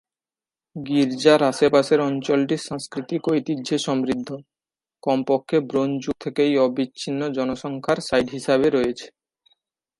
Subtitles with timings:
[0.75, 4.29] গির্জার আশেপাশের অঞ্চলটি সাংস্কৃতিক ঐতিহ্যে সমৃদ্ধ,
[5.03, 9.07] কমপক্ষে ব্রোঞ্জ যুগ থেকেই অবিচ্ছিন্ন জনসংখ্যার সাইট হিসাবে রয়েছে।